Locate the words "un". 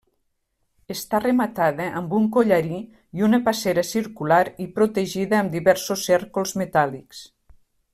2.21-2.25